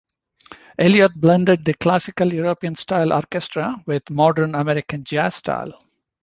[0.79, 5.79] Elliott blended the classical European style orchestra with modern American jazz style.